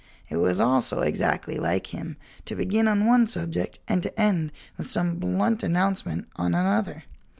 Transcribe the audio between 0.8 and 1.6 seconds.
exactly